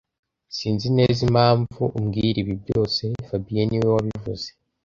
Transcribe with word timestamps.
Sinzi 0.55 0.87
neza 0.97 1.19
impamvu 1.27 1.81
umbwira 1.97 2.37
ibi 2.43 2.53
byose 2.63 3.01
fabien 3.27 3.67
niwe 3.69 3.89
wabivuze 3.95 4.47